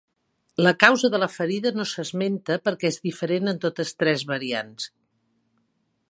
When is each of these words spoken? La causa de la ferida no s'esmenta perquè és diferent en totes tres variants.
La 0.67 0.71
causa 0.83 1.09
de 1.15 1.19
la 1.23 1.27
ferida 1.33 1.71
no 1.79 1.85
s'esmenta 1.91 2.57
perquè 2.69 2.89
és 2.93 2.97
diferent 3.03 3.51
en 3.53 3.61
totes 3.67 3.93
tres 3.99 4.25
variants. 4.33 4.89